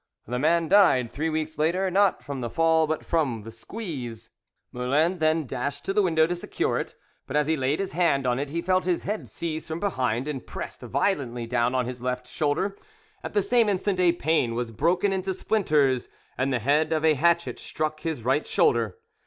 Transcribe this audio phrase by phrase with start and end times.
[0.25, 4.31] The man died three weeks later, not from the fall but from the squeeze.
[4.71, 6.95] Moulin then dashed to the window to secure it,
[7.27, 10.27] but as he laid his hand on it he felt his head seized from behind
[10.27, 12.75] and pressed violently down on his left shoulder;
[13.23, 17.13] at the same instant a pane was broken into splinters, and the head of a
[17.13, 18.97] hatchet struck his right shoulder.